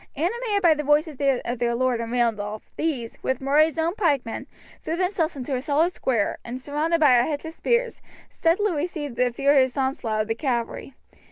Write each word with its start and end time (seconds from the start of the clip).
Animated 0.15 0.63
by 0.63 0.73
the 0.73 0.81
voices 0.83 1.17
of 1.45 1.59
their 1.59 1.75
lord 1.75 2.01
and 2.01 2.11
Randolph, 2.11 2.63
these, 2.75 3.19
with 3.21 3.39
Moray's 3.39 3.77
own 3.77 3.93
pikemen, 3.93 4.47
threw 4.81 4.95
themselves 4.95 5.35
into 5.35 5.55
a 5.55 5.61
solid 5.61 5.93
square, 5.93 6.39
and, 6.43 6.59
surrounded 6.59 6.99
by 6.99 7.17
a 7.17 7.23
hedge 7.23 7.45
of 7.45 7.53
spears, 7.53 8.01
steadily 8.27 8.71
received 8.71 9.15
the 9.15 9.31
furious 9.31 9.77
onslaught 9.77 10.21
of 10.21 10.27
the 10.27 10.33
cavalry. 10.33 10.95